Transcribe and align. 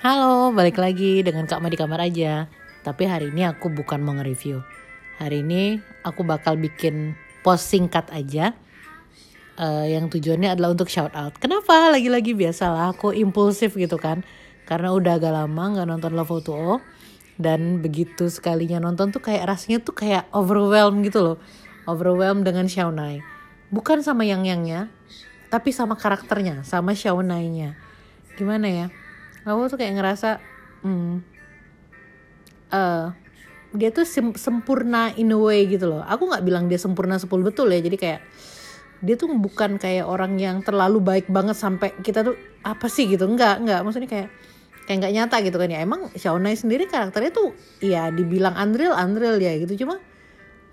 Halo, 0.00 0.48
balik 0.48 0.80
lagi 0.80 1.20
dengan 1.20 1.44
Kak 1.44 1.60
Ma 1.60 1.68
di 1.68 1.76
kamar 1.76 2.00
aja. 2.00 2.48
Tapi 2.80 3.04
hari 3.04 3.28
ini 3.36 3.44
aku 3.44 3.68
bukan 3.68 4.00
mau 4.00 4.16
nge-review. 4.16 4.64
Hari 5.20 5.44
ini 5.44 5.76
aku 6.00 6.24
bakal 6.24 6.56
bikin 6.56 7.12
post 7.44 7.68
singkat 7.68 8.08
aja. 8.08 8.56
eh, 9.60 9.86
yang 9.92 10.08
tujuannya 10.08 10.56
adalah 10.56 10.72
untuk 10.72 10.88
shout 10.88 11.12
out. 11.12 11.36
Kenapa? 11.36 11.92
Lagi-lagi 11.92 12.32
biasalah 12.32 12.96
aku 12.96 13.12
impulsif 13.12 13.76
gitu 13.76 14.00
kan. 14.00 14.24
Karena 14.64 14.88
udah 14.96 15.20
agak 15.20 15.36
lama 15.36 15.64
nggak 15.76 15.84
nonton 15.92 16.16
Love 16.16 16.48
O 16.48 16.80
dan 17.36 17.84
begitu 17.84 18.32
sekalinya 18.32 18.80
nonton 18.80 19.12
tuh 19.12 19.20
kayak 19.20 19.52
rasanya 19.52 19.84
tuh 19.84 19.92
kayak 19.92 20.24
overwhelmed 20.32 21.04
gitu 21.04 21.20
loh. 21.20 21.36
Overwhelmed 21.84 22.48
dengan 22.48 22.72
Shaunai. 22.72 23.20
Bukan 23.68 24.00
sama 24.00 24.24
yang 24.24 24.48
yangnya, 24.48 24.88
tapi 25.52 25.76
sama 25.76 25.92
karakternya, 25.92 26.64
sama 26.64 26.96
Shaunai-nya. 26.96 27.76
Gimana 28.40 28.64
ya? 28.64 28.88
Aku 29.44 29.68
tuh 29.72 29.78
kayak 29.80 29.96
ngerasa 29.96 30.38
hmm, 30.84 31.14
eh 32.70 33.06
dia 33.70 33.90
tuh 33.94 34.02
sem- 34.02 34.34
sempurna 34.34 35.14
in 35.14 35.30
a 35.30 35.38
way 35.38 35.66
gitu 35.70 35.86
loh. 35.86 36.02
Aku 36.02 36.26
nggak 36.26 36.42
bilang 36.42 36.66
dia 36.66 36.78
sempurna 36.78 37.18
10 37.22 37.46
betul 37.46 37.70
ya. 37.70 37.78
Jadi 37.78 37.96
kayak 37.96 38.20
dia 39.00 39.14
tuh 39.16 39.30
bukan 39.32 39.78
kayak 39.78 40.04
orang 40.04 40.36
yang 40.36 40.60
terlalu 40.60 40.98
baik 41.00 41.26
banget 41.30 41.56
sampai 41.56 41.94
kita 42.02 42.26
tuh 42.26 42.34
apa 42.66 42.90
sih 42.90 43.06
gitu. 43.06 43.30
Enggak, 43.30 43.62
enggak. 43.62 43.80
Maksudnya 43.86 44.10
kayak 44.10 44.28
kayak 44.90 44.98
nggak 45.06 45.14
nyata 45.14 45.36
gitu 45.46 45.56
kan 45.56 45.70
ya. 45.70 45.78
Emang 45.86 46.10
Shaunai 46.18 46.58
sendiri 46.58 46.90
karakternya 46.90 47.30
tuh 47.30 47.54
ya 47.78 48.10
dibilang 48.10 48.58
Unreal, 48.58 48.98
Unreal 48.98 49.38
ya 49.38 49.54
gitu. 49.62 49.86
Cuma 49.86 50.02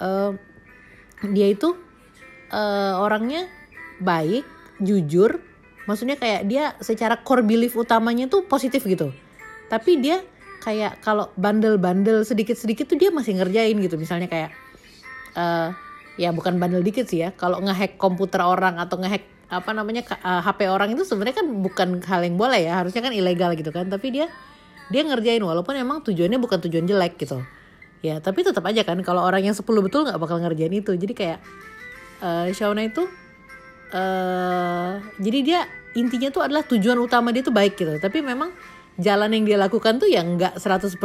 eh, 0.01 0.31
dia 1.29 1.47
itu 1.53 1.77
eh, 2.49 2.93
orangnya 2.97 3.45
baik, 4.01 4.45
jujur. 4.81 5.37
Maksudnya 5.87 6.19
kayak 6.19 6.41
dia 6.51 6.75
secara 6.83 7.15
core 7.23 7.47
belief 7.47 7.73
utamanya 7.79 8.27
tuh 8.27 8.43
positif 8.43 8.83
gitu. 8.83 9.15
Tapi 9.71 10.03
dia 10.03 10.19
kayak 10.59 10.99
kalau 10.99 11.31
bandel-bandel 11.39 12.27
sedikit-sedikit 12.27 12.91
tuh 12.91 12.99
dia 12.99 13.09
masih 13.09 13.39
ngerjain 13.39 13.75
gitu. 13.79 13.95
Misalnya 13.95 14.27
kayak 14.27 14.51
eh 15.37 15.69
ya 16.19 16.35
bukan 16.35 16.59
bandel 16.59 16.83
dikit 16.83 17.07
sih 17.07 17.23
ya. 17.23 17.31
Kalau 17.31 17.63
ngehack 17.63 17.95
komputer 17.95 18.43
orang 18.43 18.75
atau 18.77 18.99
ngehack 18.99 19.23
apa 19.47 19.71
namanya 19.71 20.03
ka- 20.03 20.19
eh, 20.19 20.41
HP 20.43 20.67
orang 20.67 20.91
itu 20.91 21.07
sebenarnya 21.07 21.39
kan 21.39 21.47
bukan 21.63 21.89
hal 22.03 22.21
yang 22.27 22.35
boleh 22.35 22.67
ya. 22.67 22.83
Harusnya 22.83 22.99
kan 22.99 23.15
ilegal 23.15 23.55
gitu 23.55 23.71
kan. 23.71 23.87
Tapi 23.87 24.11
dia 24.11 24.27
dia 24.91 25.01
ngerjain 25.07 25.39
walaupun 25.39 25.75
emang 25.79 26.03
tujuannya 26.03 26.39
bukan 26.39 26.59
tujuan 26.67 26.83
jelek 26.83 27.15
gitu. 27.15 27.39
Ya, 28.05 28.21
tapi 28.21 28.45
tetap 28.45 28.61
aja 28.67 28.85
kan 28.85 28.99
kalau 29.01 29.25
orang 29.25 29.41
yang 29.41 29.55
10 29.57 29.63
betul 29.81 30.03
nggak 30.03 30.19
bakal 30.19 30.37
ngerjain 30.43 30.71
itu. 30.75 30.91
Jadi 30.99 31.13
kayak 31.15 31.39
eh 32.19 32.51
Shauna 32.51 32.83
itu 32.83 33.07
eh 33.87 34.91
jadi 35.19 35.39
dia 35.43 35.59
intinya 35.97 36.29
tuh 36.29 36.43
adalah 36.45 36.63
tujuan 36.67 36.99
utama 36.99 37.31
dia 37.33 37.41
tuh 37.41 37.55
baik 37.55 37.79
gitu. 37.79 37.97
Tapi 37.97 38.21
memang 38.21 38.51
jalan 38.99 39.29
yang 39.33 39.43
dia 39.45 39.57
lakukan 39.57 39.97
tuh 40.01 40.09
yang 40.09 40.37
nggak 40.37 40.59
100% 40.59 40.97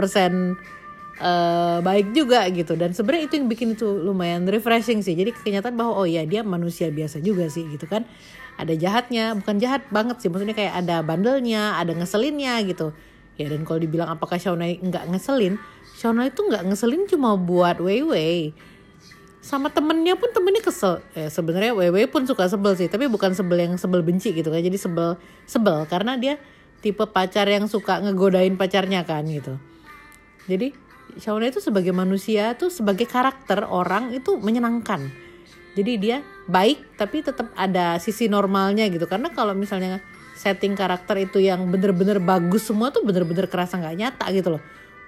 eh 1.23 1.79
baik 1.85 2.17
juga 2.17 2.45
gitu. 2.51 2.75
Dan 2.75 2.93
sebenarnya 2.97 3.25
itu 3.31 3.35
yang 3.39 3.47
bikin 3.47 3.69
itu 3.79 3.87
lumayan 3.87 4.45
refreshing 4.49 5.01
sih. 5.05 5.15
Jadi 5.15 5.33
kenyataan 5.33 5.77
bahwa 5.79 6.03
oh 6.03 6.07
ya 6.09 6.27
dia 6.27 6.43
manusia 6.43 6.91
biasa 6.91 7.23
juga 7.23 7.47
sih 7.47 7.69
gitu 7.71 7.87
kan. 7.87 8.05
Ada 8.61 8.77
jahatnya, 8.77 9.33
bukan 9.41 9.57
jahat 9.63 9.87
banget 9.89 10.21
sih. 10.21 10.29
Maksudnya 10.29 10.53
kayak 10.53 10.85
ada 10.85 11.01
bandelnya, 11.01 11.81
ada 11.81 11.97
ngeselinnya 11.97 12.61
gitu. 12.69 12.93
Ya 13.41 13.49
dan 13.49 13.65
kalau 13.65 13.81
dibilang 13.81 14.13
apakah 14.13 14.37
Shauna 14.37 14.69
nggak 14.69 15.09
ngeselin, 15.09 15.57
Shauna 15.97 16.29
itu 16.29 16.45
nggak 16.45 16.69
ngeselin 16.69 17.09
cuma 17.09 17.33
buat 17.41 17.81
Weiwei 17.81 18.53
sama 19.43 19.75
temennya 19.75 20.15
pun 20.15 20.31
temennya 20.31 20.63
kesel. 20.63 21.03
Eh, 21.19 21.27
sebenarnya 21.27 21.75
Wewe 21.75 22.07
pun 22.07 22.23
suka 22.25 22.47
sebel 22.47 22.79
sih 22.79 22.87
tapi 22.87 23.11
bukan 23.11 23.35
sebel 23.35 23.67
yang 23.67 23.75
sebel 23.75 24.01
benci 24.01 24.31
gitu 24.31 24.55
kan. 24.55 24.63
Jadi 24.63 24.79
sebel 24.79 25.19
sebel 25.51 25.83
karena 25.91 26.15
dia 26.15 26.39
tipe 26.79 27.03
pacar 27.11 27.51
yang 27.51 27.67
suka 27.67 27.99
ngegodain 28.07 28.55
pacarnya 28.55 29.03
kan 29.03 29.27
gitu. 29.27 29.59
Jadi 30.47 30.71
Shauna 31.19 31.51
itu 31.51 31.61
sebagai 31.61 31.93
manusia 31.93 32.57
tuh 32.57 32.73
sebagai 32.73 33.05
karakter 33.05 33.67
orang 33.67 34.15
itu 34.15 34.39
menyenangkan. 34.39 35.11
Jadi 35.75 35.93
dia 35.99 36.17
baik 36.47 36.97
tapi 36.97 37.21
tetap 37.21 37.51
ada 37.59 37.99
sisi 37.99 38.31
normalnya 38.31 38.87
gitu. 38.89 39.05
Karena 39.11 39.29
kalau 39.35 39.53
misalnya 39.59 40.01
setting 40.39 40.79
karakter 40.79 41.19
itu 41.19 41.43
yang 41.43 41.67
bener-bener 41.69 42.23
bagus 42.23 42.71
semua 42.71 42.95
tuh 42.95 43.05
bener-bener 43.05 43.51
kerasa 43.51 43.77
nggak 43.77 43.97
nyata 43.99 44.27
gitu 44.33 44.57
loh. 44.57 44.63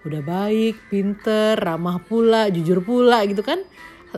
Udah 0.04 0.20
baik 0.20 0.90
pinter 0.92 1.56
ramah 1.56 2.02
pula 2.02 2.50
jujur 2.52 2.84
pula 2.84 3.24
gitu 3.24 3.40
kan 3.40 3.62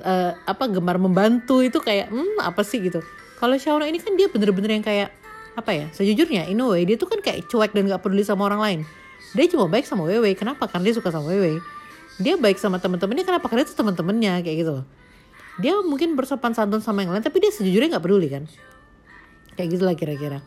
eh, 0.01 0.33
apa 0.34 0.65
gemar 0.69 0.97
membantu 1.01 1.61
itu 1.65 1.79
kayak 1.81 2.12
hmm 2.12 2.43
apa 2.43 2.62
sih? 2.67 2.81
gitu. 2.81 3.01
Kalau 3.37 3.57
Shauna 3.61 3.84
ini 3.89 4.01
kan 4.01 4.17
dia 4.17 4.33
bener-bener 4.33 4.81
yang 4.81 4.84
kayak 4.84 5.12
apa 5.57 5.73
ya 5.73 5.87
sejujurnya 5.97 6.53
in 6.53 6.61
a 6.61 6.69
way 6.69 6.84
dia 6.84 7.01
tuh 7.01 7.09
kan 7.09 7.25
kayak 7.25 7.49
cuek 7.49 7.73
dan 7.73 7.89
gak 7.89 8.05
peduli 8.05 8.25
sama 8.25 8.49
orang 8.49 8.61
lain. 8.61 8.81
Dia 9.33 9.49
cuma 9.53 9.69
baik 9.69 9.85
sama 9.85 10.09
Wewe. 10.09 10.33
Kenapa? 10.37 10.69
Karena 10.69 10.93
dia 10.93 10.95
suka 10.97 11.12
sama 11.12 11.29
Wewe. 11.33 11.61
Dia 12.17 12.41
baik 12.41 12.56
sama 12.56 12.81
temen-temennya 12.81 13.25
kenapa? 13.29 13.49
Karena 13.49 13.69
itu 13.69 13.77
temen-temennya 13.77 14.41
kayak 14.41 14.59
gitu 14.65 14.77
dia 15.56 15.73
mungkin 15.81 16.12
bersopan 16.17 16.53
santun 16.53 16.85
sama 16.85 17.01
yang 17.01 17.17
lain 17.17 17.25
tapi 17.25 17.41
dia 17.41 17.49
sejujurnya 17.53 17.97
nggak 17.97 18.05
peduli 18.05 18.29
kan? 18.29 18.45
Kayak 19.56 19.69
gitulah 19.77 19.95
kira-kira. 19.97 20.39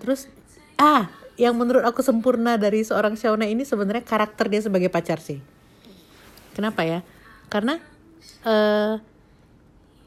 Terus 0.00 0.24
ah 0.80 1.12
yang 1.36 1.52
menurut 1.54 1.84
aku 1.84 2.00
sempurna 2.00 2.56
dari 2.56 2.80
seorang 2.82 3.14
Shauna 3.14 3.44
ini 3.44 3.62
sebenarnya 3.68 4.02
karakter 4.02 4.48
dia 4.48 4.64
sebagai 4.64 4.88
pacar 4.88 5.20
sih. 5.20 5.38
Kenapa 6.56 6.82
ya? 6.82 7.04
Karena 7.52 7.78
eh 8.46 8.94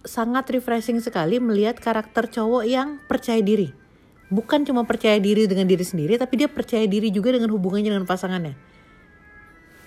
sangat 0.01 0.49
refreshing 0.49 0.97
sekali 0.97 1.37
melihat 1.37 1.77
karakter 1.77 2.25
cowok 2.25 2.63
yang 2.65 2.97
percaya 3.05 3.41
diri. 3.41 3.69
Bukan 4.31 4.63
cuma 4.63 4.87
percaya 4.87 5.19
diri 5.19 5.45
dengan 5.45 5.67
diri 5.67 5.83
sendiri, 5.83 6.15
tapi 6.15 6.39
dia 6.39 6.47
percaya 6.47 6.87
diri 6.87 7.11
juga 7.11 7.35
dengan 7.35 7.51
hubungannya 7.51 7.91
dengan 7.91 8.07
pasangannya. 8.07 8.55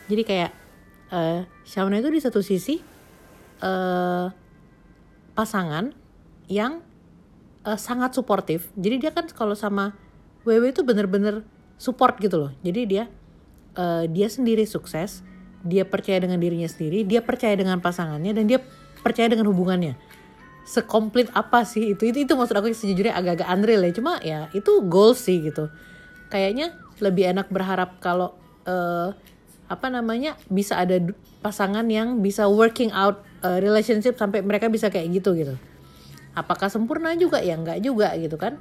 Jadi 0.06 0.22
kayak 0.22 0.52
eh 1.12 1.48
Shauna 1.64 1.98
itu 1.98 2.12
di 2.12 2.20
satu 2.20 2.44
sisi 2.44 2.78
eh 3.64 4.26
pasangan 5.34 5.90
yang 6.46 6.84
eh, 7.66 7.78
sangat 7.80 8.14
suportif. 8.14 8.70
Jadi 8.78 8.96
dia 9.02 9.10
kan 9.10 9.26
kalau 9.32 9.56
sama 9.58 9.96
Wewe 10.44 10.76
itu 10.76 10.84
bener-bener 10.84 11.40
support 11.80 12.20
gitu 12.20 12.36
loh. 12.36 12.52
Jadi 12.62 12.80
dia 12.84 13.04
eh, 13.74 14.04
dia 14.12 14.28
sendiri 14.30 14.68
sukses, 14.68 15.24
dia 15.64 15.88
percaya 15.88 16.20
dengan 16.20 16.36
dirinya 16.36 16.68
sendiri, 16.68 17.08
dia 17.08 17.24
percaya 17.24 17.56
dengan 17.56 17.80
pasangannya 17.80 18.36
dan 18.36 18.44
dia 18.44 18.60
percaya 19.00 19.32
dengan 19.32 19.48
hubungannya. 19.48 19.96
Sekomplit 20.68 21.32
apa 21.32 21.64
sih 21.64 21.96
itu? 21.96 22.12
Itu 22.12 22.24
itu 22.24 22.32
maksud 22.36 22.56
aku 22.56 22.68
sejujurnya 22.72 23.16
agak-agak 23.16 23.48
unreal 23.48 23.82
ya. 23.84 23.92
Cuma 23.96 24.12
ya 24.20 24.38
itu 24.52 24.84
goal 24.84 25.16
sih 25.16 25.40
gitu. 25.40 25.72
Kayaknya 26.28 26.76
lebih 27.00 27.32
enak 27.32 27.48
berharap 27.48 28.00
kalau 28.00 28.36
eh, 28.68 29.16
apa 29.64 29.86
namanya 29.88 30.36
bisa 30.52 30.76
ada 30.76 31.00
pasangan 31.40 31.84
yang 31.88 32.20
bisa 32.20 32.44
working 32.48 32.92
out 32.92 33.24
eh, 33.40 33.60
relationship 33.60 34.20
sampai 34.20 34.44
mereka 34.44 34.68
bisa 34.68 34.92
kayak 34.92 35.12
gitu 35.16 35.32
gitu. 35.36 35.56
Apakah 36.36 36.68
sempurna 36.68 37.16
juga 37.16 37.40
ya 37.40 37.56
enggak 37.56 37.80
juga 37.80 38.12
gitu 38.20 38.36
kan? 38.36 38.60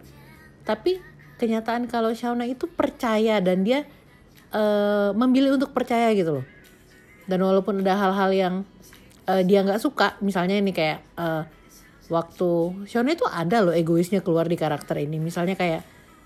Tapi 0.64 1.00
kenyataan 1.40 1.92
kalau 1.92 2.16
Shauna 2.16 2.48
itu 2.48 2.68
percaya 2.68 3.44
dan 3.44 3.68
dia 3.68 3.84
eh, 4.56 5.10
memilih 5.16 5.60
untuk 5.60 5.76
percaya 5.76 6.12
gitu 6.16 6.40
loh. 6.40 6.46
Dan 7.24 7.40
walaupun 7.44 7.82
ada 7.84 7.96
hal-hal 7.96 8.32
yang 8.36 8.56
eh, 9.28 9.44
dia 9.48 9.64
nggak 9.64 9.80
suka, 9.80 10.20
misalnya 10.20 10.60
ini 10.60 10.76
kayak 10.76 11.00
eh, 11.16 11.44
waktu 12.12 12.84
Shauna 12.86 13.16
itu 13.16 13.24
ada 13.26 13.64
loh 13.64 13.74
egoisnya 13.74 14.20
keluar 14.20 14.50
di 14.50 14.60
karakter 14.60 15.00
ini. 15.00 15.18
Misalnya 15.20 15.56
kayak 15.56 15.82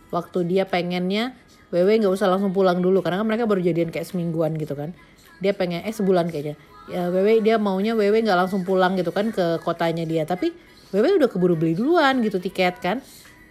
waktu 0.10 0.48
dia 0.48 0.64
pengennya 0.66 1.36
Wewe 1.68 2.00
nggak 2.00 2.16
usah 2.16 2.32
langsung 2.32 2.56
pulang 2.56 2.80
dulu 2.80 3.04
karena 3.04 3.20
kan 3.20 3.28
mereka 3.28 3.44
baru 3.44 3.60
jadian 3.60 3.92
kayak 3.92 4.08
semingguan 4.08 4.56
gitu 4.56 4.72
kan. 4.72 4.96
Dia 5.44 5.52
pengen 5.52 5.84
eh 5.84 5.92
sebulan 5.92 6.32
kayaknya. 6.32 6.56
Ya 6.88 7.12
Wewe 7.12 7.44
dia 7.44 7.60
maunya 7.60 7.92
Wewe 7.92 8.24
nggak 8.24 8.40
langsung 8.48 8.64
pulang 8.64 8.96
gitu 8.96 9.12
kan 9.12 9.36
ke 9.36 9.60
kotanya 9.62 10.08
dia, 10.08 10.24
tapi 10.24 10.56
Wewe 10.96 11.20
udah 11.20 11.28
keburu 11.28 11.60
beli 11.60 11.76
duluan 11.76 12.24
gitu 12.24 12.40
tiket 12.40 12.80
kan. 12.80 13.04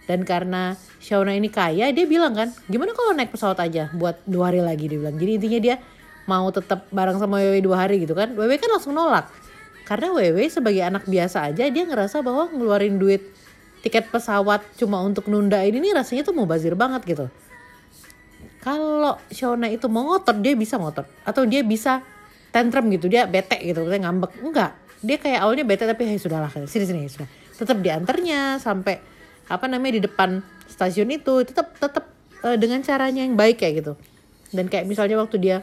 Dan 0.07 0.23
karena 0.23 0.73
Shauna 1.03 1.35
ini 1.35 1.51
kaya, 1.51 1.91
dia 1.91 2.07
bilang 2.07 2.31
kan, 2.31 2.49
gimana 2.71 2.95
kalau 2.95 3.11
naik 3.11 3.27
pesawat 3.27 3.59
aja 3.59 3.91
buat 3.91 4.23
dua 4.23 4.49
hari 4.49 4.63
lagi 4.63 4.87
dia 4.87 4.97
bilang. 5.03 5.19
Jadi 5.19 5.31
intinya 5.35 5.59
dia 5.59 5.75
mau 6.27 6.51
tetap 6.51 6.85
bareng 6.91 7.17
sama 7.17 7.39
Wewe 7.41 7.63
dua 7.63 7.87
hari 7.87 8.03
gitu 8.03 8.13
kan. 8.13 8.35
Wewe 8.35 8.59
kan 8.59 8.69
langsung 8.69 8.93
nolak. 8.93 9.31
Karena 9.87 10.11
Wewe 10.11 10.45
sebagai 10.51 10.83
anak 10.83 11.07
biasa 11.07 11.47
aja 11.49 11.63
dia 11.65 11.83
ngerasa 11.87 12.19
bahwa 12.19 12.51
ngeluarin 12.51 12.99
duit 12.99 13.23
tiket 13.81 14.11
pesawat 14.11 14.61
cuma 14.75 14.99
untuk 14.99 15.31
nunda 15.31 15.63
ini 15.63 15.79
nih 15.79 15.95
rasanya 15.95 16.27
tuh 16.27 16.35
mau 16.35 16.43
bazir 16.43 16.75
banget 16.75 17.01
gitu. 17.07 17.25
Kalau 18.59 19.15
Shauna 19.31 19.71
itu 19.71 19.87
mau 19.87 20.03
ngotot 20.11 20.43
dia 20.43 20.51
bisa 20.53 20.75
ngotot 20.75 21.07
atau 21.23 21.47
dia 21.47 21.63
bisa 21.63 22.03
tantrum 22.51 22.89
gitu 22.91 23.07
dia 23.11 23.27
bete 23.27 23.59
gitu 23.61 23.85
dia 23.85 23.99
ngambek 24.01 24.31
enggak 24.41 24.71
dia 25.03 25.17
kayak 25.21 25.39
awalnya 25.45 25.65
bete 25.67 25.83
tapi 25.85 26.09
hey 26.09 26.17
sudahlah 26.17 26.49
sini 26.65 26.85
sini 26.89 27.05
sudah 27.05 27.29
tetap 27.53 27.77
diantarnya 27.77 28.57
sampai 28.57 28.97
apa 29.47 29.65
namanya 29.69 30.01
di 30.01 30.03
depan 30.09 30.41
stasiun 30.65 31.09
itu 31.13 31.45
tetap 31.45 31.77
tetap 31.77 32.09
eh, 32.43 32.57
dengan 32.57 32.81
caranya 32.81 33.21
yang 33.21 33.37
baik 33.37 33.61
kayak 33.61 33.85
gitu 33.85 33.93
dan 34.51 34.65
kayak 34.71 34.89
misalnya 34.89 35.21
waktu 35.21 35.37
dia 35.37 35.57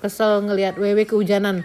kesel 0.00 0.44
ngelihat 0.44 0.76
Wewe 0.76 1.04
kehujanan. 1.08 1.64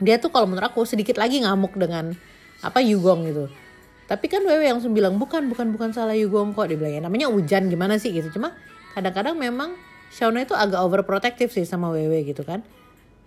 Dia 0.00 0.16
tuh 0.16 0.32
kalau 0.32 0.48
menurut 0.48 0.72
aku 0.72 0.88
sedikit 0.88 1.20
lagi 1.20 1.44
ngamuk 1.44 1.76
dengan 1.76 2.16
apa 2.64 2.80
Yugong 2.80 3.20
gitu. 3.28 3.44
Tapi 4.10 4.26
kan 4.26 4.42
Wewe 4.42 4.66
langsung 4.66 4.90
bilang 4.90 5.20
bukan 5.20 5.46
bukan 5.46 5.70
bukan 5.70 5.94
salah 5.94 6.16
Yugong 6.16 6.56
kok. 6.56 6.66
Dia 6.66 6.76
bilang 6.80 6.94
ya 6.98 7.00
namanya 7.04 7.28
hujan 7.30 7.70
gimana 7.70 8.00
sih? 8.00 8.10
Gitu. 8.10 8.32
Cuma 8.34 8.56
kadang-kadang 8.96 9.38
memang 9.38 9.76
Shauna 10.10 10.42
itu 10.42 10.58
agak 10.58 10.82
overprotective 10.82 11.54
sih 11.54 11.62
sama 11.62 11.94
Wewe 11.94 12.26
gitu 12.26 12.42
kan. 12.42 12.66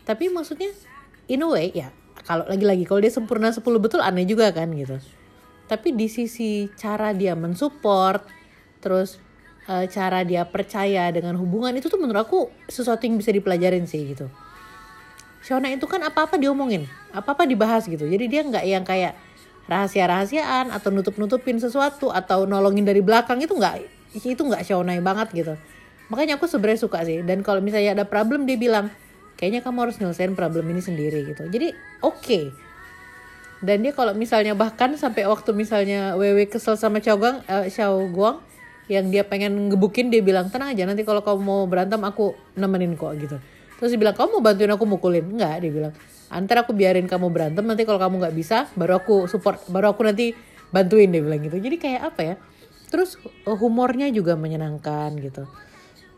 Tapi 0.03 0.27
maksudnya 0.27 0.67
in 1.31 1.39
a 1.39 1.47
way 1.47 1.71
ya 1.71 1.87
kalau 2.27 2.43
lagi-lagi 2.47 2.83
kalau 2.83 2.99
dia 2.99 3.11
sempurna 3.11 3.55
10 3.55 3.63
betul 3.79 4.03
aneh 4.03 4.27
juga 4.27 4.51
kan 4.51 4.67
gitu. 4.75 4.99
Tapi 5.71 5.95
di 5.95 6.11
sisi 6.11 6.67
cara 6.75 7.15
dia 7.15 7.39
mensupport 7.39 8.19
terus 8.83 9.22
uh, 9.67 9.85
cara 9.87 10.23
dia 10.27 10.43
percaya 10.43 11.11
dengan 11.13 11.35
hubungan 11.39 11.71
itu 11.75 11.87
tuh 11.87 11.99
menurut 11.99 12.23
aku 12.23 12.39
sesuatu 12.67 13.03
yang 13.07 13.19
bisa 13.19 13.31
dipelajarin 13.31 13.87
sih 13.87 14.15
gitu. 14.15 14.27
Shona 15.43 15.67
itu 15.75 15.83
kan 15.91 15.99
apa-apa 15.99 16.39
diomongin 16.39 16.87
apa-apa 17.11 17.43
dibahas 17.43 17.83
gitu. 17.87 18.07
Jadi 18.07 18.25
dia 18.31 18.41
nggak 18.47 18.63
yang 18.63 18.83
kayak 18.87 19.13
rahasia-rahasiaan 19.67 20.71
atau 20.71 20.91
nutup-nutupin 20.91 21.59
sesuatu 21.59 22.11
atau 22.11 22.43
nolongin 22.43 22.83
dari 22.83 22.99
belakang 22.99 23.39
itu 23.43 23.55
nggak 23.55 23.83
itu 24.23 24.41
nggak 24.41 24.63
Shona 24.63 24.95
banget 25.03 25.31
gitu. 25.35 25.53
Makanya 26.11 26.39
aku 26.39 26.47
sebenarnya 26.47 26.79
suka 26.83 27.03
sih. 27.07 27.23
Dan 27.23 27.43
kalau 27.43 27.63
misalnya 27.63 27.95
ada 27.95 28.05
problem 28.07 28.43
dia 28.47 28.59
bilang 28.59 28.91
kayaknya 29.39 29.63
kamu 29.63 29.87
harus 29.87 29.95
nyelesain 29.99 30.35
problem 30.35 30.67
ini 30.71 30.81
sendiri 30.83 31.27
gitu. 31.27 31.43
Jadi 31.47 31.71
oke. 32.03 32.19
Okay. 32.19 32.45
dan 33.63 33.79
dia 33.79 33.95
kalau 33.95 34.11
misalnya 34.11 34.59
bahkan 34.59 34.91
sampai 34.99 35.23
waktu 35.23 35.55
misalnya 35.55 36.19
Wewe 36.19 36.51
kesel 36.51 36.75
sama 36.75 36.99
Xiao 36.99 37.15
Guang, 37.15 37.47
uh, 37.47 37.63
Xiao 37.63 38.11
Guang 38.11 38.43
yang 38.91 39.07
dia 39.07 39.23
pengen 39.23 39.71
ngebukin 39.71 40.11
dia 40.11 40.19
bilang 40.19 40.51
tenang 40.51 40.75
aja 40.75 40.83
nanti 40.83 41.07
kalau 41.07 41.23
kamu 41.23 41.39
mau 41.39 41.61
berantem 41.63 42.01
aku 42.03 42.35
nemenin 42.59 42.99
kok 42.99 43.15
gitu. 43.15 43.37
Terus 43.79 43.89
dia 43.95 43.99
bilang 43.99 44.15
kamu 44.15 44.39
mau 44.39 44.43
bantuin 44.43 44.71
aku 44.71 44.85
mukulin? 44.87 45.23
Enggak 45.23 45.63
dia 45.63 45.71
bilang. 45.71 45.93
Antar 46.33 46.65
aku 46.65 46.73
biarin 46.73 47.05
kamu 47.07 47.29
berantem 47.29 47.63
nanti 47.63 47.83
kalau 47.85 47.99
kamu 48.01 48.15
nggak 48.23 48.35
bisa 48.35 48.67
baru 48.73 48.99
aku 48.99 49.29
support 49.29 49.61
baru 49.69 49.93
aku 49.93 50.03
nanti 50.03 50.35
bantuin 50.73 51.11
dia 51.11 51.21
bilang 51.23 51.39
gitu. 51.43 51.57
Jadi 51.59 51.75
kayak 51.79 52.01
apa 52.13 52.21
ya? 52.23 52.35
Terus 52.91 53.15
eh, 53.23 53.57
humornya 53.57 54.11
juga 54.11 54.35
menyenangkan 54.35 55.15
gitu. 55.19 55.47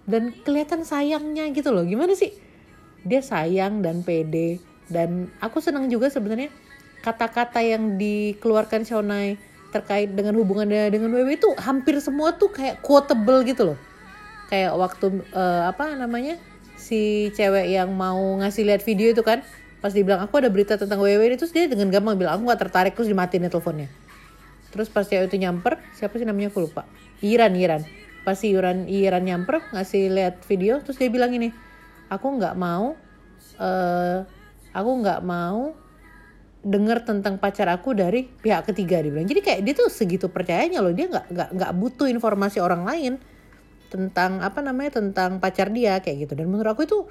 Dan 0.05 0.33
kelihatan 0.45 0.85
sayangnya 0.85 1.49
gitu 1.53 1.73
loh. 1.73 1.85
Gimana 1.85 2.13
sih? 2.13 2.33
Dia 3.05 3.21
sayang 3.21 3.81
dan 3.85 4.01
pede. 4.01 4.61
Dan 4.85 5.33
aku 5.41 5.61
senang 5.61 5.89
juga 5.89 6.13
sebenarnya 6.13 6.53
kata-kata 7.01 7.61
yang 7.61 7.97
dikeluarkan 7.97 8.85
Shonai 8.85 9.37
terkait 9.75 10.07
dengan 10.07 10.39
hubungannya 10.39 10.87
dengan 10.87 11.11
Wewe 11.11 11.35
itu 11.35 11.51
hampir 11.59 11.99
semua 11.99 12.31
tuh 12.31 12.47
kayak 12.47 12.79
quotable 12.79 13.43
gitu 13.43 13.75
loh. 13.75 13.77
Kayak 14.47 14.79
waktu 14.79 15.19
uh, 15.35 15.67
apa 15.67 15.99
namanya 15.99 16.39
si 16.79 17.33
cewek 17.35 17.75
yang 17.75 17.91
mau 17.91 18.39
ngasih 18.39 18.63
lihat 18.63 18.81
video 18.87 19.11
itu 19.11 19.19
kan 19.19 19.43
pas 19.83 19.91
dibilang 19.91 20.23
aku 20.23 20.39
ada 20.39 20.47
berita 20.47 20.79
tentang 20.79 21.03
Wewe 21.03 21.35
itu 21.35 21.43
dia 21.51 21.67
dengan 21.67 21.91
gampang 21.91 22.15
bilang 22.15 22.39
aku 22.39 22.47
gak 22.55 22.61
tertarik 22.63 22.93
terus 22.95 23.11
dimatiin 23.11 23.51
teleponnya. 23.51 23.91
Terus 24.71 24.87
pas 24.87 25.03
cewek 25.03 25.27
itu 25.27 25.37
nyamper 25.43 25.83
siapa 25.91 26.15
sih 26.15 26.23
namanya 26.23 26.55
aku 26.55 26.63
lupa. 26.63 26.87
Iran 27.19 27.51
Iran. 27.59 27.83
Pas 28.23 28.39
si 28.39 28.55
Iran 28.55 28.87
Iran 28.87 29.27
nyamper 29.27 29.59
ngasih 29.75 30.07
lihat 30.07 30.41
video 30.47 30.79
terus 30.79 30.95
dia 30.95 31.11
bilang 31.11 31.35
ini 31.35 31.51
aku 32.07 32.39
nggak 32.39 32.55
mau 32.55 32.95
uh, 33.59 34.17
aku 34.71 34.91
nggak 35.03 35.21
mau 35.21 35.84
dengar 36.65 37.05
tentang 37.05 37.37
pacar 37.37 37.69
aku 37.69 37.93
dari 37.93 38.25
pihak 38.25 38.65
ketiga 38.73 38.97
dia 39.05 39.13
bilang. 39.13 39.29
Jadi 39.29 39.41
kayak 39.45 39.61
dia 39.61 39.73
tuh 39.77 39.93
segitu 39.93 40.33
percayanya 40.33 40.81
loh 40.81 40.89
dia 40.89 41.05
nggak 41.05 41.25
nggak 41.29 41.49
nggak 41.53 41.71
butuh 41.77 42.09
informasi 42.09 42.57
orang 42.57 42.81
lain 42.81 43.21
tentang 43.93 44.41
apa 44.41 44.65
namanya 44.65 44.97
tentang 44.97 45.37
pacar 45.37 45.69
dia 45.69 46.01
kayak 46.01 46.25
gitu. 46.25 46.33
Dan 46.33 46.49
menurut 46.49 46.73
aku 46.73 46.89
itu 46.89 47.05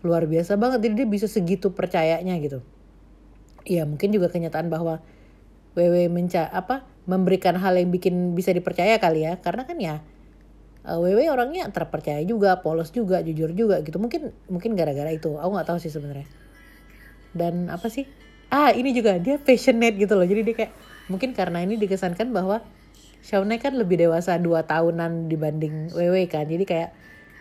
luar 0.00 0.24
biasa 0.24 0.56
banget 0.56 0.88
jadi 0.88 1.04
dia 1.04 1.08
bisa 1.12 1.28
segitu 1.28 1.76
percayanya 1.76 2.40
gitu. 2.40 2.64
Ya 3.68 3.84
mungkin 3.84 4.16
juga 4.16 4.32
kenyataan 4.32 4.72
bahwa 4.72 5.04
WW 5.76 6.08
menca 6.08 6.48
apa 6.48 6.88
memberikan 7.04 7.60
hal 7.60 7.76
yang 7.76 7.92
bikin 7.92 8.32
bisa 8.32 8.56
dipercaya 8.56 8.96
kali 8.96 9.28
ya. 9.28 9.36
Karena 9.44 9.68
kan 9.68 9.76
ya 9.76 10.00
WW 10.88 11.20
orangnya 11.28 11.68
terpercaya 11.68 12.24
juga 12.24 12.64
polos 12.64 12.96
juga 12.96 13.20
jujur 13.20 13.52
juga 13.52 13.84
gitu. 13.84 14.00
Mungkin 14.00 14.32
mungkin 14.48 14.72
gara-gara 14.72 15.12
itu. 15.12 15.36
Aku 15.36 15.52
nggak 15.52 15.68
tahu 15.68 15.78
sih 15.84 15.92
sebenarnya. 15.92 16.24
Dan 17.36 17.68
apa 17.68 17.92
sih 17.92 18.08
ah 18.50 18.70
ini 18.70 18.94
juga 18.94 19.18
dia 19.18 19.36
passionate 19.40 19.98
gitu 19.98 20.14
loh. 20.14 20.26
Jadi 20.26 20.40
dia 20.46 20.54
kayak 20.54 20.72
mungkin 21.10 21.34
karena 21.34 21.62
ini 21.62 21.78
dikesankan 21.78 22.30
bahwa 22.30 22.62
Shawnee 23.26 23.58
kan 23.58 23.74
lebih 23.74 23.98
dewasa 23.98 24.38
2 24.38 24.46
tahunan 24.66 25.26
dibanding 25.26 25.90
Wewe 25.94 26.30
kan. 26.30 26.46
Jadi 26.46 26.62
kayak 26.62 26.90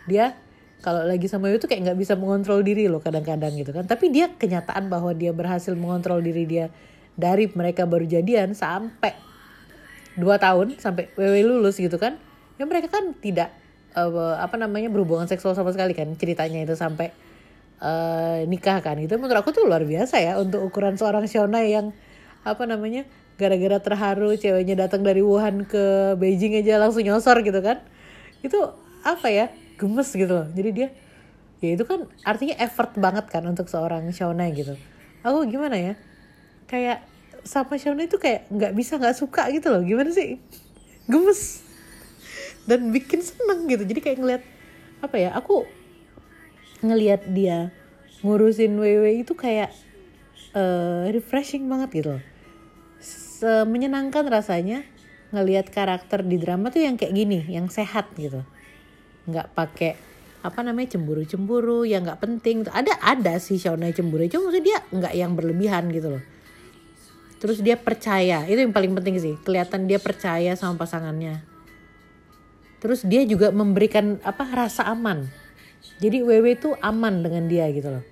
dia 0.09 0.33
kalau 0.81 1.05
lagi 1.05 1.29
sama 1.29 1.49
Wewe 1.49 1.61
tuh 1.61 1.69
kayak 1.69 1.93
nggak 1.93 1.99
bisa 2.01 2.13
mengontrol 2.17 2.65
diri 2.65 2.89
loh 2.89 3.01
kadang-kadang 3.01 3.53
gitu 3.53 3.69
kan. 3.69 3.85
Tapi 3.85 4.09
dia 4.09 4.33
kenyataan 4.33 4.89
bahwa 4.89 5.13
dia 5.13 5.29
berhasil 5.29 5.77
mengontrol 5.77 6.25
diri 6.25 6.49
dia 6.49 6.73
dari 7.13 7.47
mereka 7.53 7.85
baru 7.85 8.05
jadian 8.09 8.57
sampai 8.57 9.13
2 10.17 10.25
tahun 10.41 10.67
sampai 10.81 11.13
Wewe 11.13 11.45
lulus 11.45 11.77
gitu 11.77 12.01
kan. 12.01 12.17
Ya 12.57 12.65
mereka 12.65 12.89
kan 12.89 13.13
tidak 13.21 13.53
uh, 13.95 14.41
apa 14.41 14.57
namanya 14.57 14.89
berhubungan 14.89 15.29
seksual 15.29 15.53
sama 15.53 15.69
sekali 15.69 15.93
kan 15.93 16.11
ceritanya 16.17 16.65
itu 16.65 16.73
sampai 16.73 17.13
uh, 17.81 18.43
nikah 18.47 18.79
kan 18.79 18.95
itu 18.99 19.15
menurut 19.19 19.43
aku 19.43 19.51
tuh 19.51 19.67
luar 19.67 19.83
biasa 19.83 20.21
ya 20.21 20.33
untuk 20.39 20.63
ukuran 20.63 20.95
seorang 20.95 21.27
Shona 21.27 21.63
yang 21.65 21.91
apa 22.45 22.63
namanya 22.69 23.09
gara-gara 23.35 23.81
terharu 23.83 24.31
ceweknya 24.39 24.87
datang 24.87 25.03
dari 25.03 25.19
Wuhan 25.19 25.67
ke 25.67 26.15
Beijing 26.15 26.55
aja 26.63 26.79
langsung 26.79 27.03
nyosor 27.03 27.43
gitu 27.43 27.59
kan. 27.59 27.83
Itu 28.39 28.71
apa 29.03 29.27
ya 29.27 29.51
gemes 29.75 30.09
gitu 30.15 30.31
loh. 30.31 30.47
Jadi 30.55 30.69
dia 30.71 30.87
ya 31.63 31.75
itu 31.75 31.83
kan 31.87 32.05
artinya 32.23 32.55
effort 32.61 32.93
banget 32.95 33.27
kan 33.27 33.43
untuk 33.43 33.67
seorang 33.67 34.07
Shona 34.15 34.47
gitu. 34.55 34.79
Aku 35.25 35.43
gimana 35.49 35.75
ya 35.75 35.93
kayak 36.69 37.03
sama 37.43 37.75
Shona 37.75 38.07
itu 38.07 38.15
kayak 38.21 38.47
nggak 38.49 38.71
bisa 38.77 38.95
nggak 39.01 39.17
suka 39.17 39.51
gitu 39.51 39.67
loh. 39.73 39.83
Gimana 39.83 40.13
sih? 40.15 40.39
Gemes. 41.11 41.65
Dan 42.65 42.89
bikin 42.89 43.19
seneng 43.21 43.67
gitu. 43.67 43.83
Jadi 43.83 43.99
kayak 43.99 44.17
ngeliat 44.21 44.43
apa 45.03 45.15
ya 45.19 45.35
aku 45.35 45.67
ngelihat 46.83 47.27
dia 47.31 47.71
ngurusin 48.25 48.75
WW 48.75 49.21
itu 49.21 49.37
kayak 49.37 49.69
uh, 50.57 51.05
refreshing 51.13 51.69
banget 51.69 51.89
gitu 51.93 52.09
loh. 52.17 52.23
menyenangkan 53.45 54.25
rasanya 54.25 54.81
ngelihat 55.29 55.69
karakter 55.69 56.25
di 56.25 56.39
drama 56.39 56.73
tuh 56.73 56.81
yang 56.81 56.97
kayak 56.97 57.13
gini, 57.13 57.45
yang 57.45 57.69
sehat 57.69 58.09
gitu. 58.17 58.41
Nggak 59.29 59.53
pakai 59.53 59.91
apa 60.41 60.61
namanya 60.65 60.97
cemburu-cemburu 60.97 61.85
yang 61.85 62.07
nggak 62.07 62.21
penting. 62.23 62.65
Ada 62.65 62.97
ada 63.03 63.37
sih 63.37 63.59
Shauna 63.61 63.91
cemburu, 63.93 64.25
cuma 64.31 64.49
maksudnya 64.49 64.65
dia 64.65 64.77
nggak 64.89 65.13
yang 65.13 65.31
berlebihan 65.37 65.83
gitu 65.93 66.17
loh. 66.17 66.23
Terus 67.37 67.61
dia 67.61 67.77
percaya, 67.77 68.47
itu 68.49 68.57
yang 68.57 68.73
paling 68.73 68.95
penting 68.97 69.19
sih. 69.21 69.35
Kelihatan 69.43 69.85
dia 69.85 70.01
percaya 70.01 70.55
sama 70.57 70.79
pasangannya. 70.81 71.43
Terus 72.79 73.05
dia 73.05 73.21
juga 73.27 73.51
memberikan 73.51 74.17
apa 74.25 74.47
rasa 74.49 74.89
aman 74.89 75.29
jadi 75.95 76.27
WW 76.27 76.45
itu 76.59 76.69
aman 76.83 77.23
dengan 77.23 77.47
dia 77.47 77.71
gitu 77.71 77.87
loh. 77.87 78.03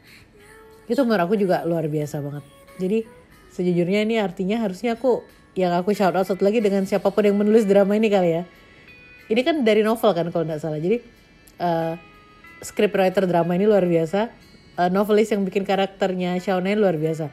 Itu 0.87 1.03
menurut 1.03 1.27
aku 1.27 1.35
juga 1.35 1.67
luar 1.67 1.87
biasa 1.91 2.23
banget. 2.23 2.43
Jadi 2.79 2.99
sejujurnya 3.51 4.07
ini 4.07 4.19
artinya 4.19 4.63
harusnya 4.63 4.95
aku 4.95 5.23
yang 5.53 5.75
aku 5.75 5.93
shout 5.93 6.15
out 6.15 6.25
satu 6.25 6.41
lagi 6.41 6.63
dengan 6.63 6.87
siapa 6.87 7.13
pun 7.13 7.23
yang 7.27 7.37
menulis 7.37 7.67
drama 7.67 7.93
ini 7.99 8.07
kali 8.07 8.29
ya. 8.39 8.43
Ini 9.27 9.41
kan 9.43 9.63
dari 9.67 9.83
novel 9.83 10.11
kan 10.15 10.27
kalau 10.31 10.43
nggak 10.47 10.61
salah. 10.63 10.79
Jadi 10.79 10.97
uh, 11.59 11.93
script 12.63 12.95
writer 12.95 13.27
drama 13.27 13.51
ini 13.55 13.67
luar 13.67 13.83
biasa. 13.83 14.31
Uh, 14.73 14.89
novelis 14.89 15.29
yang 15.29 15.45
bikin 15.45 15.67
karakternya 15.67 16.39
Shauna 16.41 16.73
luar 16.73 16.97
biasa. 16.97 17.29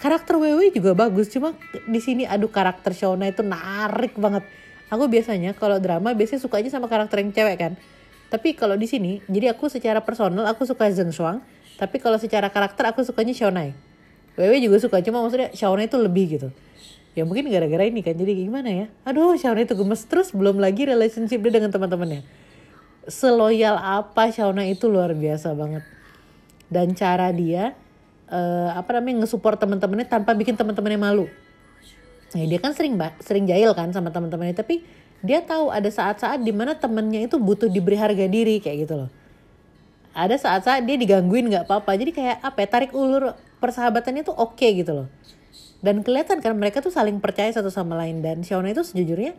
Karakter 0.00 0.40
WW 0.40 0.72
juga 0.72 0.96
bagus 0.96 1.28
cuma 1.28 1.52
di 1.84 2.00
sini 2.00 2.24
aduh 2.24 2.48
karakter 2.48 2.92
Shauna 2.92 3.28
itu 3.28 3.42
narik 3.42 4.16
banget. 4.16 4.44
Aku 4.92 5.06
biasanya 5.10 5.56
kalau 5.56 5.78
drama 5.82 6.14
biasanya 6.14 6.40
suka 6.40 6.62
aja 6.62 6.70
sama 6.72 6.86
karakter 6.86 7.20
yang 7.22 7.30
cewek 7.34 7.56
kan 7.58 7.72
tapi 8.30 8.54
kalau 8.54 8.78
di 8.78 8.86
sini, 8.86 9.18
jadi 9.26 9.50
aku 9.50 9.66
secara 9.66 9.98
personal 9.98 10.46
aku 10.46 10.62
suka 10.62 10.86
Zheng 10.94 11.10
Shuang, 11.10 11.42
tapi 11.74 11.98
kalau 11.98 12.14
secara 12.14 12.46
karakter 12.46 12.94
aku 12.94 13.02
sukanya 13.02 13.34
Xiaonai. 13.34 13.74
Wewe 14.38 14.62
juga 14.62 14.78
suka, 14.78 15.02
cuma 15.02 15.18
maksudnya 15.20 15.50
Xiaonai 15.50 15.90
itu 15.90 15.98
lebih 15.98 16.24
gitu. 16.38 16.48
Ya 17.18 17.26
mungkin 17.26 17.50
gara-gara 17.50 17.90
ini 17.90 18.06
kan, 18.06 18.14
jadi 18.14 18.30
gimana 18.38 18.70
ya? 18.70 18.86
Aduh, 19.02 19.34
Xiaonai 19.34 19.66
itu 19.66 19.74
gemes 19.74 20.06
terus, 20.06 20.30
belum 20.30 20.62
lagi 20.62 20.86
relationship 20.86 21.42
dia 21.42 21.52
dengan 21.58 21.74
teman-temannya. 21.74 22.22
Seloyal 23.10 23.74
apa 23.82 24.30
Xiaonai 24.30 24.78
itu 24.78 24.86
luar 24.86 25.10
biasa 25.10 25.50
banget. 25.58 25.82
Dan 26.70 26.94
cara 26.94 27.34
dia 27.34 27.74
uh, 28.30 28.70
apa 28.78 29.02
namanya 29.02 29.26
ngesupport 29.26 29.58
teman-temannya 29.58 30.06
tanpa 30.06 30.38
bikin 30.38 30.54
teman-temannya 30.54 31.00
malu. 31.02 31.26
Nah, 32.30 32.46
dia 32.46 32.58
kan 32.62 32.72
sering 32.74 32.94
sering 33.22 33.44
jahil 33.50 33.74
kan 33.74 33.90
sama 33.90 34.14
teman-temannya, 34.14 34.54
tapi 34.54 34.86
dia 35.20 35.44
tahu 35.44 35.68
ada 35.68 35.88
saat-saat 35.90 36.40
di 36.40 36.52
mana 36.54 36.78
temennya 36.78 37.28
itu 37.28 37.36
butuh 37.36 37.68
diberi 37.68 37.98
harga 37.98 38.24
diri 38.24 38.62
kayak 38.62 38.88
gitu 38.88 38.94
loh. 39.04 39.10
Ada 40.16 40.40
saat-saat 40.40 40.82
dia 40.88 40.96
digangguin 40.96 41.46
nggak 41.52 41.70
apa-apa 41.70 41.94
jadi 41.94 42.10
kayak 42.10 42.36
apa 42.42 42.58
ya 42.66 42.68
tarik 42.68 42.92
ulur 42.96 43.36
persahabatannya 43.62 44.26
tuh 44.26 44.34
oke 44.34 44.58
okay 44.58 44.80
gitu 44.80 45.04
loh. 45.04 45.08
Dan 45.80 46.04
kelihatan 46.04 46.40
kan 46.44 46.52
mereka 46.56 46.80
tuh 46.84 46.92
saling 46.92 47.20
percaya 47.20 47.48
satu 47.52 47.68
sama 47.68 47.96
lain 48.00 48.20
dan 48.20 48.44
Shauna 48.44 48.72
itu 48.72 48.84
sejujurnya 48.84 49.36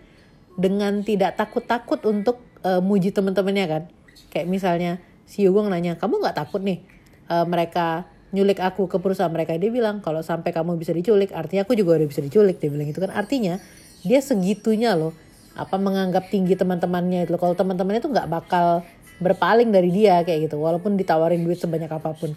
dengan 0.58 1.02
tidak 1.06 1.38
takut-takut 1.38 2.02
untuk 2.08 2.42
uh, 2.62 2.80
muji 2.80 3.14
temen-temennya 3.14 3.66
kan. 3.68 3.84
Kayak 4.30 4.48
misalnya 4.48 4.92
si 5.26 5.44
Yugong 5.46 5.70
nanya 5.70 5.98
kamu 5.98 6.22
nggak 6.22 6.38
takut 6.38 6.62
nih 6.62 6.82
uh, 7.30 7.46
mereka 7.48 8.06
nyulik 8.32 8.60
aku 8.64 8.88
ke 8.88 8.98
perusahaan 8.98 9.32
mereka. 9.32 9.56
Dia 9.60 9.72
bilang 9.72 10.00
kalau 10.00 10.24
sampai 10.24 10.56
kamu 10.56 10.80
bisa 10.80 10.96
diculik 10.96 11.36
artinya 11.36 11.68
aku 11.68 11.76
juga 11.76 12.00
udah 12.00 12.08
bisa 12.08 12.24
diculik 12.24 12.58
dia 12.58 12.72
bilang 12.72 12.88
itu 12.88 13.00
kan. 13.00 13.12
Artinya 13.12 13.60
dia 14.02 14.20
segitunya 14.24 14.96
loh 14.96 15.14
apa 15.52 15.76
menganggap 15.76 16.32
tinggi 16.32 16.56
teman-temannya 16.56 17.28
itu 17.28 17.36
kalau 17.36 17.52
teman-temannya 17.54 18.00
tuh 18.00 18.12
nggak 18.16 18.30
bakal 18.32 18.88
berpaling 19.20 19.70
dari 19.70 19.92
dia 19.92 20.24
kayak 20.24 20.48
gitu 20.50 20.58
walaupun 20.58 20.96
ditawarin 20.96 21.44
duit 21.44 21.60
sebanyak 21.60 21.92
apa 21.92 22.16
pun. 22.16 22.34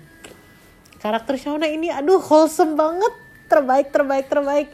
Karakter 0.98 1.38
Shauna 1.38 1.70
ini 1.70 1.88
aduh 1.88 2.20
wholesome 2.20 2.74
banget. 2.74 3.14
Terbaik 3.44 3.92
terbaik 3.94 4.26
terbaik. 4.26 4.68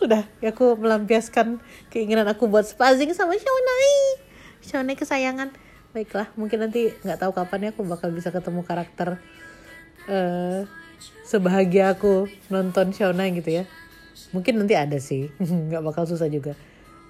Udah 0.00 0.24
ya 0.40 0.48
aku 0.50 0.80
melampiaskan 0.80 1.60
keinginan 1.92 2.24
aku 2.24 2.48
buat 2.48 2.64
spazing 2.64 3.12
sama 3.12 3.36
Shauna. 3.36 3.74
Shauna 4.64 4.96
kesayangan. 4.96 5.52
Baiklah 5.90 6.30
mungkin 6.38 6.62
nanti 6.62 6.94
nggak 7.02 7.18
tahu 7.20 7.34
kapan 7.34 7.68
ya 7.68 7.70
aku 7.74 7.82
bakal 7.82 8.14
bisa 8.14 8.30
ketemu 8.30 8.62
karakter 8.62 9.18
uh, 10.08 10.64
sebahagia 11.26 11.92
aku 11.94 12.30
nonton 12.48 12.94
Shauna 12.94 13.28
gitu 13.30 13.62
ya. 13.62 13.64
Mungkin 14.30 14.62
nanti 14.62 14.78
ada 14.78 14.96
sih 15.02 15.28
nggak 15.68 15.82
bakal 15.82 16.04
susah 16.06 16.30
juga. 16.30 16.54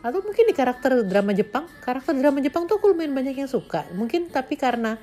Atau 0.00 0.24
mungkin 0.24 0.48
di 0.48 0.54
karakter 0.56 1.04
drama 1.04 1.36
Jepang 1.36 1.68
karakter 1.84 2.16
drama 2.16 2.40
Jepang 2.40 2.64
tuh 2.64 2.80
aku 2.80 2.96
lumayan 2.96 3.12
banyak 3.12 3.36
yang 3.36 3.50
suka. 3.50 3.84
Mungkin 3.92 4.32
tapi 4.32 4.56
karena 4.56 4.96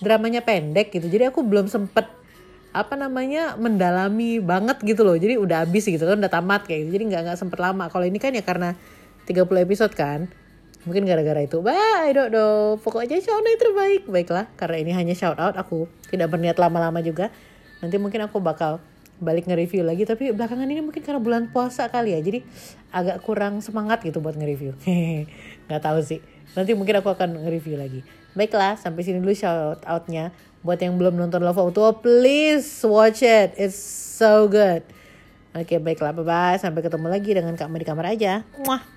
dramanya 0.00 0.40
pendek 0.40 0.96
gitu 0.96 1.12
jadi 1.12 1.28
aku 1.28 1.44
belum 1.44 1.68
sempet 1.68 2.08
apa 2.74 2.96
namanya 2.98 3.54
mendalami 3.54 4.42
banget 4.42 4.82
gitu 4.82 5.06
loh. 5.06 5.14
Jadi 5.14 5.38
udah 5.38 5.64
habis 5.64 5.86
gitu 5.86 6.02
kan 6.02 6.18
udah 6.18 6.32
tamat 6.32 6.66
kayak 6.66 6.86
gitu. 6.86 6.90
Jadi 7.00 7.04
nggak 7.14 7.22
nggak 7.30 7.38
sempet 7.38 7.58
lama. 7.62 7.86
Kalau 7.88 8.04
ini 8.04 8.18
kan 8.18 8.34
ya 8.34 8.42
karena 8.42 8.74
30 9.24 9.64
episode 9.64 9.94
kan 9.96 10.28
mungkin 10.84 11.08
gara-gara 11.08 11.40
itu 11.40 11.64
bye 11.64 12.04
I 12.04 12.12
don't 12.12 12.32
know 12.32 12.76
pokoknya 12.80 13.20
shout 13.20 13.40
out 13.40 13.58
terbaik. 13.60 14.08
Baiklah 14.08 14.46
karena 14.56 14.76
ini 14.80 14.92
hanya 14.92 15.14
shout 15.16 15.40
out 15.40 15.56
aku 15.56 15.88
tidak 16.08 16.32
berniat 16.32 16.56
lama-lama 16.60 17.00
juga. 17.00 17.32
Nanti 17.80 17.96
mungkin 18.00 18.24
aku 18.24 18.40
bakal 18.40 18.80
balik 19.22 19.46
nge-review 19.46 19.86
lagi 19.86 20.02
tapi 20.04 20.34
belakangan 20.34 20.66
ini 20.66 20.82
mungkin 20.82 21.00
karena 21.00 21.22
bulan 21.22 21.46
puasa 21.54 21.86
kali 21.86 22.18
ya 22.18 22.20
jadi 22.20 22.42
agak 22.90 23.22
kurang 23.22 23.62
semangat 23.62 24.02
gitu 24.04 24.20
buat 24.20 24.36
nge-review. 24.36 24.76
Nggak 25.66 25.82
tahu 25.82 25.98
sih. 26.04 26.20
Nanti 26.54 26.76
mungkin 26.76 27.00
aku 27.00 27.10
akan 27.10 27.42
nge-review 27.46 27.80
lagi. 27.80 28.00
Baiklah 28.34 28.76
sampai 28.78 29.06
sini 29.06 29.22
dulu 29.22 29.34
shout 29.34 29.82
outnya 29.86 30.34
buat 30.64 30.80
yang 30.80 30.96
belum 30.96 31.20
nonton 31.20 31.44
Love 31.44 31.60
Auto 31.60 32.00
please 32.02 32.82
watch 32.84 33.22
it. 33.22 33.54
It's 33.56 33.78
so 34.18 34.50
good. 34.50 34.82
Oke 35.54 35.78
baiklah 35.78 36.10
bye 36.10 36.26
bye 36.26 36.56
sampai 36.58 36.82
ketemu 36.82 37.06
lagi 37.06 37.30
dengan 37.30 37.54
Kak 37.54 37.70
Ma 37.70 37.78
di 37.78 37.86
kamar 37.86 38.10
aja. 38.10 38.42
Muah. 38.58 38.93